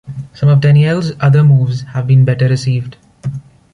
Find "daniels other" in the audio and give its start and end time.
0.61-1.43